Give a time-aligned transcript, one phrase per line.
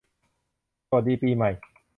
[0.87, 1.51] สวัสดีปีใหม่